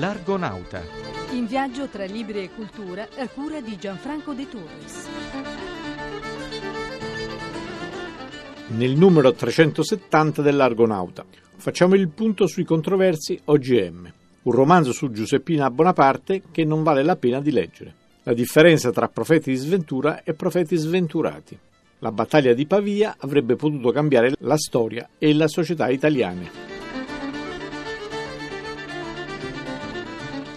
[0.00, 0.80] L'Argonauta.
[1.32, 5.08] In viaggio tra libri e cultura a cura di Gianfranco De Torres.
[8.68, 14.10] Nel numero 370 dell'Argonauta facciamo il punto sui controversi OGM,
[14.44, 17.94] un romanzo su Giuseppina Bonaparte che non vale la pena di leggere.
[18.22, 21.58] La differenza tra profeti di sventura e profeti sventurati.
[21.98, 26.79] La battaglia di Pavia avrebbe potuto cambiare la storia e la società italiane.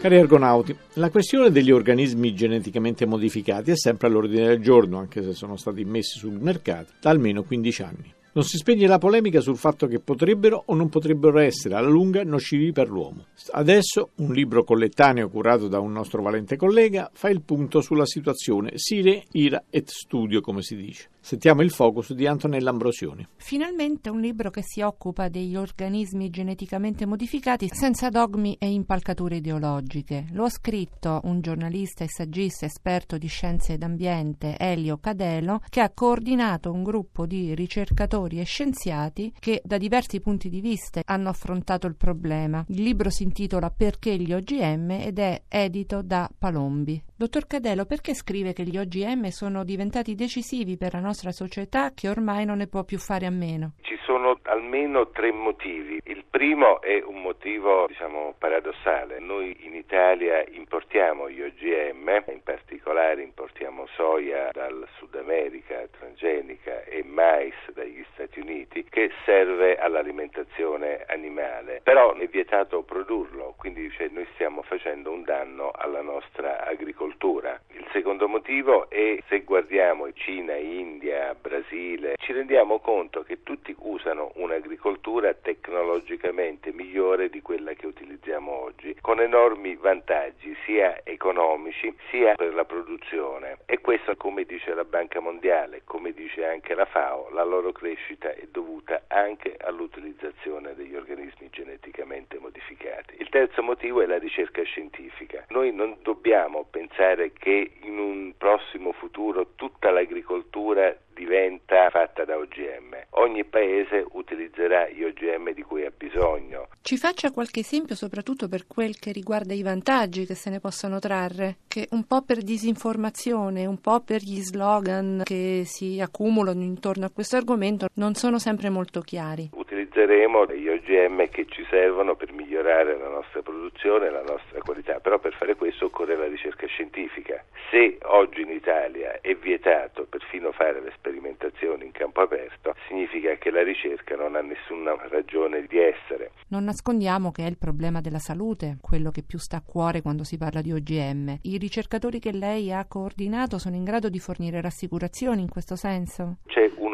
[0.00, 5.32] Cari argonauti, la questione degli organismi geneticamente modificati è sempre all'ordine del giorno, anche se
[5.32, 8.14] sono stati messi sul mercato da almeno 15 anni.
[8.30, 12.22] Non si spegne la polemica sul fatto che potrebbero o non potrebbero essere alla lunga
[12.22, 13.24] nocivi per l'uomo.
[13.50, 18.70] Adesso un libro collettaneo curato da un nostro valente collega fa il punto sulla situazione
[18.74, 21.08] sire, ira et studio, come si dice.
[21.28, 23.28] Sentiamo il focus di Antonella Ambrosioni.
[23.36, 30.24] Finalmente un libro che si occupa degli organismi geneticamente modificati senza dogmi e impalcature ideologiche.
[30.32, 35.90] Lo ha scritto un giornalista e saggista esperto di scienze d'ambiente, Elio Cadelo, che ha
[35.90, 41.86] coordinato un gruppo di ricercatori e scienziati che da diversi punti di vista hanno affrontato
[41.86, 42.64] il problema.
[42.68, 47.02] Il libro si intitola Perché gli OGM ed è edito da Palombi.
[47.18, 52.08] Dottor Cadelo, perché scrive che gli OGM sono diventati decisivi per la nostra società che
[52.08, 53.72] ormai non ne può più fare a meno?
[53.80, 56.00] Ci sono almeno tre motivi.
[56.04, 59.18] Il primo è un motivo, diciamo, paradossale.
[59.18, 67.02] Noi in Italia importiamo gli OGM, in particolare importiamo soia dal Sud America, transgenica e
[67.02, 71.80] mais dagli Stati Uniti, che serve all'alimentazione animale.
[71.82, 77.60] Però è vietato produrlo, quindi cioè, noi stiamo facendo un danno alla nostra agricoltura agricoltura.
[77.72, 83.97] Il secondo motivo è se guardiamo Cina, India, Brasile, ci rendiamo conto che tutti usano
[84.34, 92.54] un'agricoltura tecnologicamente migliore di quella che utilizziamo oggi, con enormi vantaggi sia economici sia per
[92.54, 93.58] la produzione.
[93.66, 98.30] E questo, come dice la Banca Mondiale, come dice anche la FAO, la loro crescita
[98.32, 103.16] è dovuta anche all'utilizzazione degli organismi geneticamente modificati.
[103.18, 105.44] Il terzo motivo è la ricerca scientifica.
[105.48, 112.96] Noi non dobbiamo pensare che in un prossimo futuro tutta l'agricoltura diventa fatta da OGM.
[113.10, 116.68] Ogni paese utilizzerà gli OGM di cui ha bisogno.
[116.82, 120.98] Ci faccia qualche esempio soprattutto per quel che riguarda i vantaggi che se ne possono
[120.98, 127.06] trarre, che un po' per disinformazione, un po' per gli slogan che si accumulano intorno
[127.06, 129.50] a questo argomento non sono sempre molto chiari.
[129.98, 135.00] Utilizzeremo gli OGM che ci servono per migliorare la nostra produzione e la nostra qualità,
[135.00, 137.42] però per fare questo occorre la ricerca scientifica.
[137.68, 143.50] Se oggi in Italia è vietato perfino fare le sperimentazioni in campo aperto, significa che
[143.50, 146.30] la ricerca non ha nessuna ragione di essere.
[146.50, 150.22] Non nascondiamo che è il problema della salute, quello che più sta a cuore quando
[150.22, 151.38] si parla di OGM.
[151.42, 156.36] I ricercatori che lei ha coordinato sono in grado di fornire rassicurazioni in questo senso?
[156.46, 156.87] C'è Commissione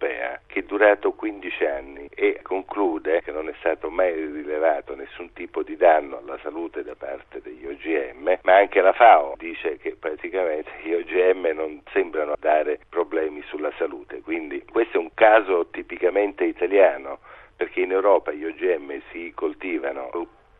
[0.00, 5.32] europea che è durato 15 anni e conclude che non è stato mai rilevato nessun
[5.32, 9.96] tipo di danno alla salute da parte degli OGM, ma anche la FAO dice che
[9.98, 14.20] praticamente gli OGM non sembrano dare problemi sulla salute.
[14.22, 17.18] Quindi questo è un caso tipicamente italiano
[17.56, 20.10] perché in Europa gli OGM si coltivano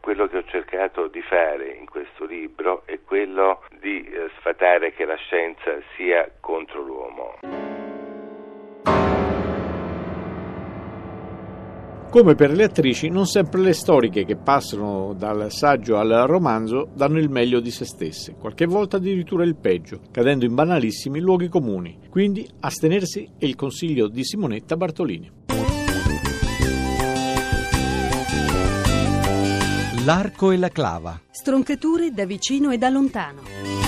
[0.01, 5.05] quello che ho cercato di fare in questo libro è quello di eh, sfatare che
[5.05, 7.39] la scienza sia contro l'uomo.
[12.11, 17.21] Come per le attrici, non sempre le storiche che passano dal saggio al romanzo danno
[17.21, 22.01] il meglio di se stesse, qualche volta addirittura il peggio, cadendo in banalissimi luoghi comuni.
[22.11, 25.31] Quindi astenersi è il consiglio di Simonetta Bartolini.
[30.05, 31.21] L'arco e la clava.
[31.31, 33.80] Stroncature da vicino e da lontano.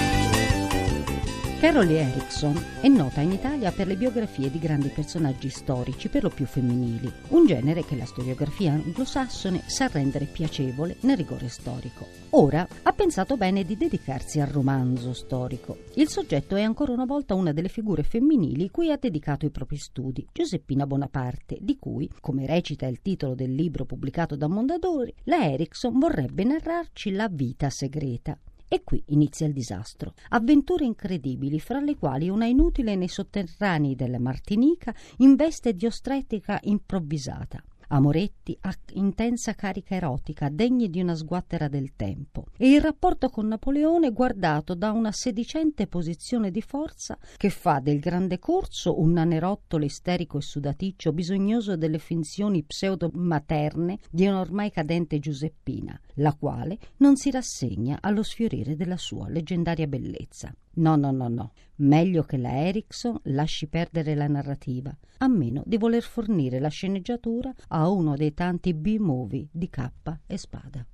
[1.62, 6.28] Carol Erickson è nota in Italia per le biografie di grandi personaggi storici, per lo
[6.28, 12.04] più femminili, un genere che la storiografia anglosassone sa rendere piacevole nel rigore storico.
[12.30, 15.78] Ora ha pensato bene di dedicarsi al romanzo storico.
[15.94, 19.76] Il soggetto è ancora una volta una delle figure femminili cui ha dedicato i propri
[19.76, 25.48] studi, Giuseppina Bonaparte, di cui, come recita il titolo del libro pubblicato da Mondadori, la
[25.48, 28.36] Erickson vorrebbe narrarci la vita segreta.
[28.72, 30.14] E qui inizia il disastro.
[30.30, 36.58] Avventure incredibili, fra le quali una inutile nei sotterranei della Martinica in veste di ostetrica
[36.62, 37.62] improvvisata.
[37.92, 43.46] Amoretti a intensa carica erotica, degni di una sguattera del tempo, e il rapporto con
[43.46, 49.84] Napoleone guardato da una sedicente posizione di forza che fa del grande corso un nanerottolo
[49.84, 57.30] isterico e sudaticcio bisognoso delle finzioni pseudo-materne di un'ormai cadente Giuseppina, la quale non si
[57.30, 60.52] rassegna allo sfiorire della sua leggendaria bellezza.
[60.74, 61.52] No, no, no, no.
[61.76, 67.52] Meglio che la Erickson lasci perdere la narrativa, a meno di voler fornire la sceneggiatura
[67.68, 69.90] a uno dei tanti B-movie di K
[70.26, 70.86] e Spada.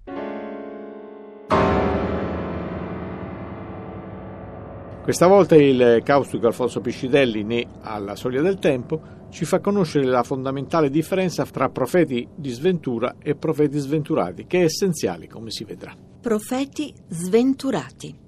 [5.03, 10.23] Questa volta il caustico Alfonso Piscitelli, né alla soglia del tempo, ci fa conoscere la
[10.23, 15.97] fondamentale differenza tra profeti di sventura e profeti sventurati, che è essenziale, come si vedrà.
[16.21, 18.28] Profeti sventurati.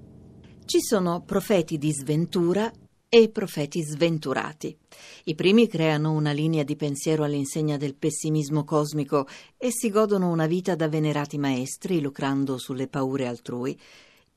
[0.65, 2.71] Ci sono profeti di sventura
[3.09, 4.77] e profeti sventurati.
[5.25, 9.27] I primi creano una linea di pensiero all'insegna del pessimismo cosmico
[9.57, 13.77] e si godono una vita da venerati maestri, lucrando sulle paure altrui.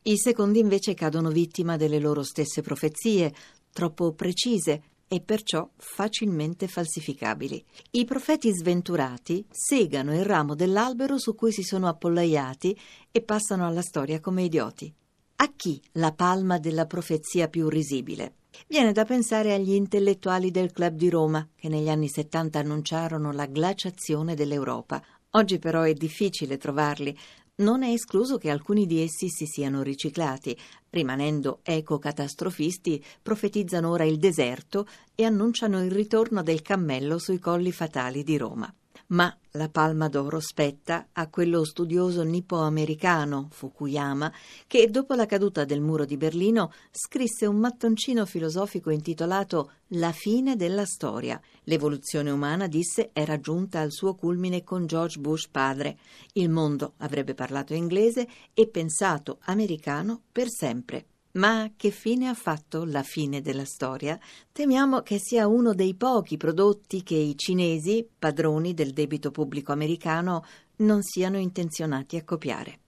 [0.03, 3.33] I secondi invece cadono vittima delle loro stesse profezie,
[3.73, 7.65] troppo precise e perciò facilmente falsificabili.
[7.93, 12.77] I profeti sventurati segano il ramo dell'albero su cui si sono appollaiati
[13.13, 14.93] e passano alla storia come idioti.
[15.37, 18.37] A chi la palma della profezia più risibile?
[18.69, 23.47] Viene da pensare agli intellettuali del Club di Roma, che negli anni 70 annunciarono la
[23.47, 25.03] glaciazione dell'Europa.
[25.31, 27.19] Oggi però è difficile trovarli,
[27.57, 30.57] non è escluso che alcuni di essi si siano riciclati,
[30.91, 38.23] rimanendo ecocatastrofisti, profetizzano ora il deserto e annunciano il ritorno del cammello sui colli fatali
[38.23, 38.73] di Roma
[39.09, 44.33] ma la palma d'oro spetta a quello studioso nippo-americano Fukuyama
[44.67, 50.57] che dopo la caduta del muro di Berlino scrisse un mattoncino filosofico intitolato La fine
[50.57, 51.41] della storia.
[51.65, 55.99] L'evoluzione umana, disse, era giunta al suo culmine con George Bush padre.
[56.33, 61.07] Il mondo avrebbe parlato inglese e pensato americano per sempre.
[61.37, 64.17] Ma che fine ha fatto la fine della storia?
[64.53, 70.45] Temiamo che sia uno dei pochi prodotti che i cinesi, padroni del debito pubblico americano,
[70.77, 72.79] non siano intenzionati a copiare.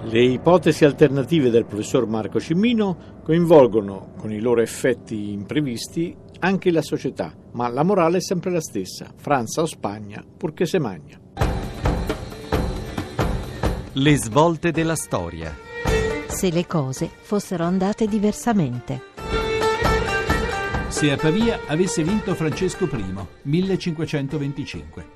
[0.00, 6.80] Le ipotesi alternative del professor Marco Cimino coinvolgono, con i loro effetti imprevisti, anche la
[6.80, 11.20] società, ma la morale è sempre la stessa, Francia o Spagna, purché se magna.
[14.00, 15.52] Le svolte della storia.
[16.28, 19.02] Se le cose fossero andate diversamente.
[20.86, 25.06] Se a Pavia avesse vinto Francesco I, 1525.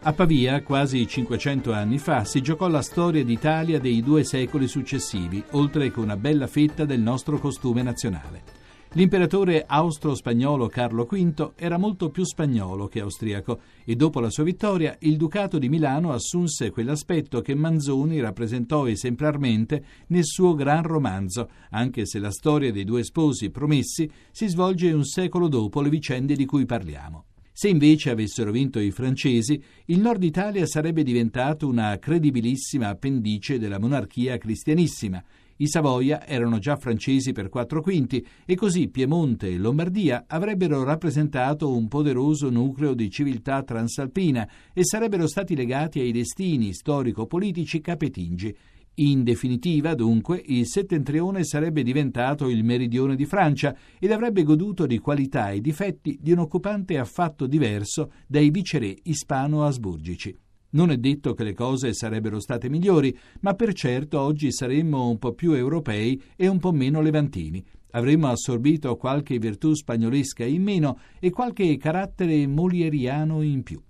[0.00, 5.44] A Pavia, quasi 500 anni fa, si giocò la storia d'Italia dei due secoli successivi,
[5.50, 8.55] oltre che una bella fetta del nostro costume nazionale.
[8.96, 14.96] L'imperatore austro-spagnolo Carlo V era molto più spagnolo che austriaco e dopo la sua vittoria
[15.00, 22.06] il Ducato di Milano assunse quell'aspetto che Manzoni rappresentò esemplarmente nel suo gran romanzo, anche
[22.06, 26.46] se la storia dei due sposi promessi si svolge un secolo dopo le vicende di
[26.46, 27.24] cui parliamo.
[27.52, 33.78] Se invece avessero vinto i francesi, il nord Italia sarebbe diventato una credibilissima appendice della
[33.78, 35.22] monarchia cristianissima
[35.58, 41.74] i Savoia erano già francesi per quattro quinti e così Piemonte e Lombardia avrebbero rappresentato
[41.74, 48.56] un poderoso nucleo di civiltà transalpina e sarebbero stati legati ai destini storico-politici capetingi.
[48.98, 54.98] In definitiva, dunque, il settentrione sarebbe diventato il meridione di Francia ed avrebbe goduto di
[54.98, 60.38] qualità e difetti di un occupante affatto diverso dai viceré ispano-asburgici.
[60.70, 65.18] Non è detto che le cose sarebbero state migliori, ma per certo oggi saremmo un
[65.18, 67.64] po' più europei e un po' meno levantini.
[67.92, 73.80] Avremmo assorbito qualche virtù spagnolesca in meno e qualche carattere molieriano in più.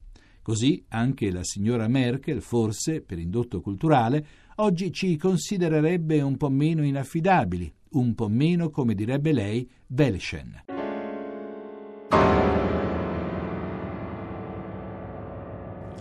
[0.43, 4.25] Così anche la signora Merkel, forse per indotto culturale,
[4.57, 10.63] oggi ci considererebbe un po' meno inaffidabili, un po' meno, come direbbe lei, Welschen.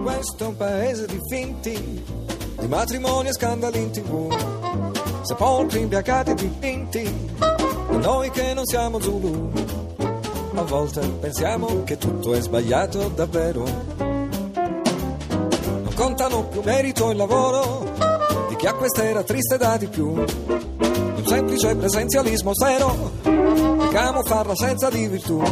[0.05, 2.01] Questo è un paese di finti,
[2.61, 4.33] di matrimoni e scandali in tv,
[5.23, 9.51] sepolcri imbiacati dipinti, e noi che non siamo Zulu.
[10.55, 14.08] A volte pensiamo che tutto è sbagliato davvero
[16.45, 17.93] più merito e lavoro
[18.49, 20.09] di chi a quest'era triste dà di più.
[20.09, 25.43] Un semplice presenzialismo zero che camuffa l'assenza di virtù.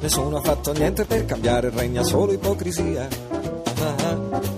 [0.00, 3.08] Nessuno ha fatto niente per cambiare, regna solo ipocrisia.
[3.80, 4.52] Ah,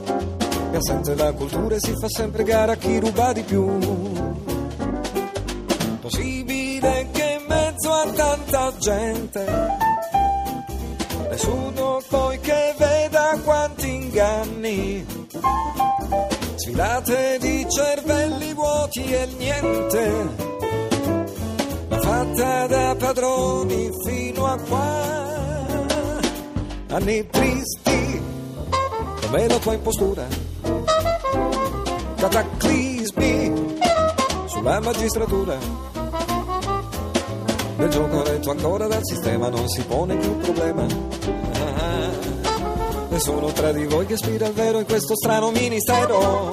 [0.77, 3.79] assente la cultura si fa sempre gara a chi ruba di più.
[6.01, 9.47] Possibile che in mezzo a tanta gente
[11.31, 15.26] nessuno poi che veda quanti inganni
[16.57, 20.29] sfilate di cervelli vuoti e niente
[21.89, 25.15] ma fatta da padroni fino a qua.
[26.89, 27.97] Anni tristi
[29.27, 30.27] come la tua impostura?
[32.17, 33.77] Cataclismi
[34.47, 35.59] sulla magistratura.
[37.77, 40.87] Nel gioco retto ancora dal sistema non si pone più problema.
[43.17, 46.51] Ah, nessuno tra di voi che aspira al vero in questo strano ministero.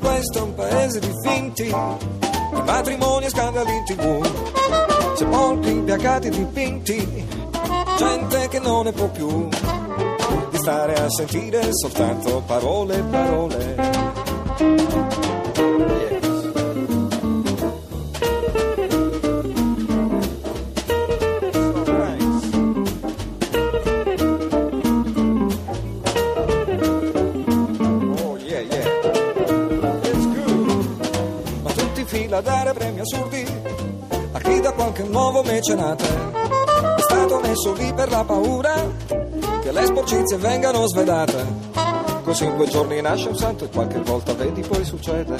[0.00, 5.14] Questo è un paese di finti, di matrimoni e scandali in tv.
[5.14, 7.28] Sepolcri impiacati dipinti,
[7.96, 9.46] gente che non ne può più
[10.50, 15.35] di stare a sentire soltanto parole e parole.
[35.56, 38.74] Mecenate è stato messo lì per la paura
[39.62, 41.64] che le sporcizie vengano svedate.
[42.24, 45.36] Così in due giorni nasce un santo e qualche volta vedi poi succede.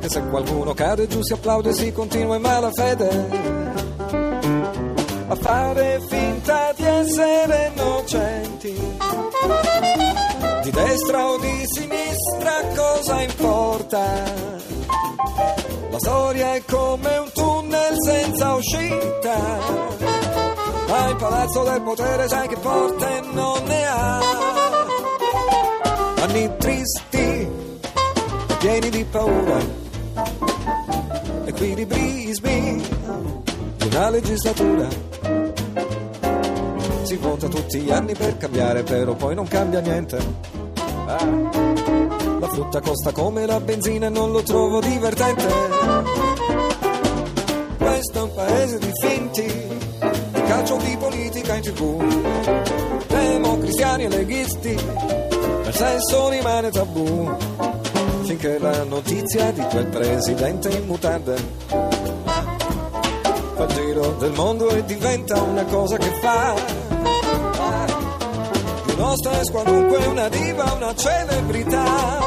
[0.00, 3.66] E se qualcuno cade giù si applaude si continua in malafede
[5.26, 8.96] a fare finta di essere innocenti.
[10.62, 14.56] Di destra o di sinistra cosa importa?
[15.90, 17.27] La storia è come un
[18.68, 19.36] uscita,
[20.88, 24.20] ma il palazzo del potere sai che porte non ne ha.
[26.20, 27.48] Anni tristi,
[28.58, 29.58] pieni di paura,
[31.46, 32.86] equilibrismi
[33.76, 35.06] di una legislatura
[37.04, 40.18] si vota tutti gli anni per cambiare, però poi non cambia niente.
[41.06, 41.24] Ah,
[42.38, 46.37] la frutta costa come la benzina e non lo trovo divertente.
[47.78, 53.06] Questo è un paese di finti, di calcio di politica in tv.
[53.06, 57.36] Demo cristiani e leghisti, il sesso rimane tabù.
[58.24, 61.34] Finché la notizia di quel presidente in mutande
[63.54, 66.78] fa il giro del mondo e diventa una cosa che fa
[68.98, 72.18] nostra è qualunque una diva, una celebrità.